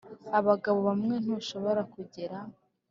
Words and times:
abagabo 0.39 0.79
bamwe 0.87 1.15
ntushobora 1.23 1.81
kugera. 1.93 2.37